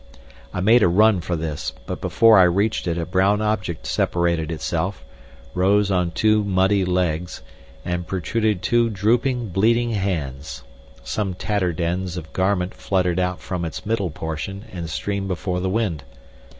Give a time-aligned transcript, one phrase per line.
[0.51, 4.51] I made a run for this, but before I reached it a brown object separated
[4.51, 5.05] itself,
[5.53, 7.43] rose on two muddy legs,
[7.85, 10.63] and protruded two drooping, bleeding hands.
[11.03, 15.69] Some tattered ends of garment fluttered out from its middle portion and streamed before the
[15.69, 16.03] wind.